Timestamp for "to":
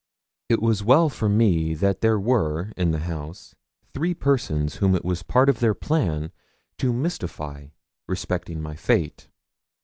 6.79-6.91